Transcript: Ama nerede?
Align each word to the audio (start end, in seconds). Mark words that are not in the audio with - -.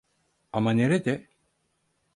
Ama 0.53 0.71
nerede? 0.71 1.27